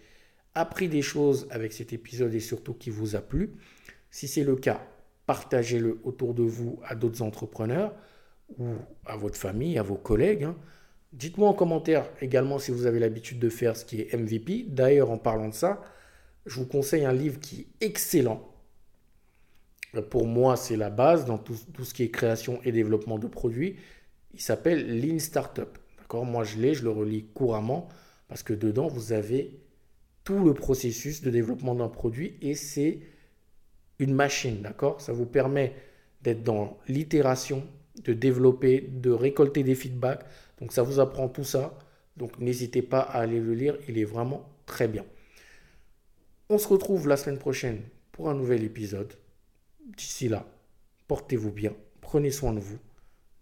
appris 0.55 0.89
des 0.89 1.03
choses 1.03 1.47
avec 1.51 1.73
cet 1.73 1.93
épisode 1.93 2.35
et 2.35 2.41
surtout 2.41 2.75
qui 2.75 2.91
vous 2.91 3.17
a 3.17 3.21
plu. 3.21 3.53
Si 4.11 4.29
c'est 4.29 4.45
le 4.45 4.57
cas, 4.57 4.87
partagez-le 5.27 6.01
autour 6.05 6.35
de 6.35 6.43
vous 6.43 6.81
à 6.85 6.95
d'autres 6.95 7.23
entrepreneurs 7.23 7.95
ou 8.59 8.75
à 9.07 9.17
votre 9.17 9.37
famille, 9.37 9.79
à 9.79 9.83
vos 9.83 9.97
collègues. 9.97 10.45
Hein. 10.45 10.57
Dites-moi 11.13 11.49
en 11.49 11.55
commentaire 11.55 12.09
également 12.21 12.59
si 12.59 12.71
vous 12.71 12.87
avez 12.87 12.99
l'habitude 12.99 13.39
de 13.39 13.49
faire 13.49 13.77
ce 13.77 13.85
qui 13.85 14.01
est 14.01 14.15
MVP. 14.15 14.67
D'ailleurs, 14.69 15.11
en 15.11 15.19
parlant 15.19 15.49
de 15.49 15.55
ça, 15.55 15.83
je 16.47 16.61
vous 16.61 16.67
conseille 16.67 17.05
un 17.05 17.13
livre 17.13 17.41
qui 17.41 17.61
est 17.81 17.87
excellent 17.87 18.55
pour 20.03 20.27
moi, 20.27 20.57
c'est 20.57 20.77
la 20.77 20.91
base 20.91 21.25
dans 21.25 21.39
tout, 21.39 21.55
ce 21.83 21.95
qui 21.95 22.03
est 22.03 22.11
création 22.11 22.61
et 22.65 22.73
développement 22.73 23.19
de 23.19 23.27
produits. 23.27 23.77
Il 24.33 24.41
s'appelle 24.41 25.01
Lean 25.01 25.19
Startup. 25.19 25.79
D'accord? 25.99 26.25
Moi, 26.25 26.45
je 26.45 26.59
l'ai, 26.59 26.75
je 26.75 26.85
le 26.85 26.91
relis 26.91 27.27
couramment 27.35 27.89
parce 28.29 28.43
que 28.43 28.53
dedans, 28.53 28.89
vous 28.89 29.13
avez 29.13 29.61
tout 30.25 30.43
le 30.45 30.55
processus 30.55 31.21
de 31.23 31.31
développement 31.31 31.75
d'un 31.75 31.89
produit 31.89 32.37
et 32.41 32.55
c'est 32.55 33.01
une 33.99 34.15
machine. 34.15 34.63
D'accord? 34.63 35.01
Ça 35.01 35.13
vous 35.13 35.27
permet 35.27 35.75
d'être 36.23 36.43
dans 36.43 36.79
l'itération, 36.89 37.67
de 38.03 38.13
développer, 38.13 38.81
de 38.81 39.11
récolter 39.11 39.63
des 39.63 39.75
feedbacks. 39.75 40.25
Donc, 40.61 40.73
ça 40.73 40.83
vous 40.83 40.99
apprend 40.99 41.29
tout 41.29 41.45
ça. 41.45 41.79
Donc, 42.17 42.39
n'hésitez 42.39 42.83
pas 42.83 43.01
à 43.01 43.21
aller 43.21 43.41
le 43.41 43.55
lire. 43.55 43.77
Il 43.89 43.99
est 43.99 44.05
vraiment 44.05 44.49
très 44.67 44.89
bien. 44.89 45.05
On 46.49 46.59
se 46.59 46.69
retrouve 46.69 47.09
la 47.09 47.17
semaine 47.17 47.39
prochaine 47.39 47.83
pour 48.13 48.31
un 48.31 48.35
nouvel 48.35 48.65
épisode. 48.65 49.13
D'ici 49.97 50.29
là, 50.29 50.47
portez-vous 51.09 51.53
bien, 51.53 51.75
prenez 52.01 52.31
soin 52.31 52.53
de 52.53 52.61
vous, 52.61 52.79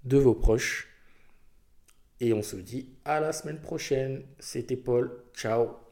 de 0.05 0.17
vos 0.17 0.35
proches. 0.35 0.89
Et 2.21 2.33
on 2.33 2.43
se 2.43 2.57
dit 2.57 2.89
à 3.05 3.21
la 3.21 3.33
semaine 3.33 3.61
prochaine. 3.61 4.23
C'était 4.39 4.77
Paul. 4.77 5.25
Ciao. 5.35 5.92